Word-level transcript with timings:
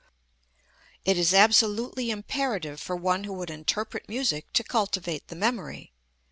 It 1.05 1.15
is 1.15 1.31
absolutely 1.31 2.09
imperative 2.09 2.81
for 2.81 2.95
one 2.95 3.25
who 3.25 3.33
would 3.33 3.51
interpret 3.51 4.09
music 4.09 4.51
to 4.53 4.63
cultivate 4.63 5.27
the 5.27 5.35
memory. 5.35 5.93